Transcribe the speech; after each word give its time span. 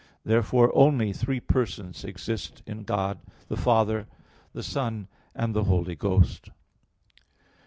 Therefore 0.23 0.71
only 0.75 1.13
three 1.13 1.39
persons 1.39 2.03
exist 2.03 2.63
in 2.65 2.85
God, 2.85 3.19
the 3.49 3.55
Father, 3.55 4.07
the 4.51 4.63
Son, 4.63 5.07
and 5.35 5.53
the 5.53 5.65
Holy 5.65 5.93
Ghost. 5.93 6.49